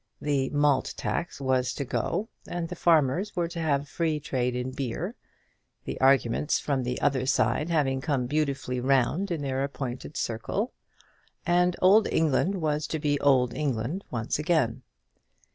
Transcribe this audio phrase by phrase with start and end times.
[0.19, 4.71] The malt tax was to go, and the farmers were to have free trade in
[4.71, 5.13] beer,
[5.85, 10.73] the arguments from the other side having come beautifully round in their appointed circle,
[11.45, 14.81] and old England was to be old England once again.